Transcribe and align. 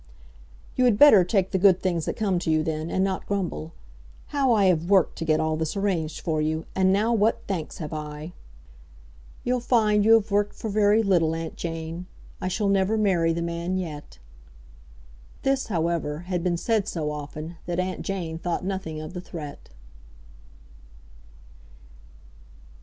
"You 0.75 0.85
had 0.85 0.97
better 0.97 1.23
take 1.23 1.51
the 1.51 1.59
good 1.59 1.79
things 1.79 2.05
that 2.05 2.15
come 2.17 2.39
to 2.39 2.49
you, 2.49 2.63
then; 2.63 2.89
and 2.89 3.03
not 3.03 3.27
grumble. 3.27 3.71
How 4.29 4.51
I 4.51 4.65
have 4.65 4.89
worked 4.89 5.15
to 5.19 5.25
get 5.25 5.39
all 5.39 5.55
this 5.55 5.77
arranged 5.77 6.21
for 6.21 6.41
you, 6.41 6.65
and 6.75 6.91
now 6.91 7.13
what 7.13 7.43
thanks 7.47 7.77
have 7.77 7.93
I?" 7.93 8.33
"You'll 9.43 9.59
find 9.59 10.03
you 10.03 10.13
have 10.13 10.31
worked 10.31 10.55
for 10.55 10.71
very 10.71 11.03
little, 11.03 11.35
Aunt 11.35 11.55
Jane. 11.55 12.07
I 12.41 12.47
shall 12.47 12.67
never 12.67 12.97
marry 12.97 13.31
the 13.31 13.43
man 13.43 13.77
yet." 13.77 14.17
This, 15.43 15.67
however, 15.67 16.21
had 16.21 16.43
been 16.43 16.57
said 16.57 16.87
so 16.87 17.11
often 17.11 17.57
that 17.67 17.79
Aunt 17.79 18.01
Jane 18.01 18.39
thought 18.39 18.65
nothing 18.65 18.99
of 18.99 19.13
the 19.13 19.21
threat. 19.21 19.69